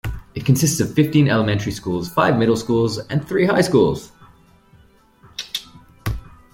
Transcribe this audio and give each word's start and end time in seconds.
It 0.33 0.47
consists 0.47 0.79
of 0.79 0.95
fifteen 0.95 1.29
elementary 1.29 1.71
schools, 1.71 2.11
five 2.11 2.35
middle 2.35 2.55
schools, 2.57 2.97
and 2.97 3.23
three 3.29 3.45
high 3.45 3.61
schools. 3.61 4.11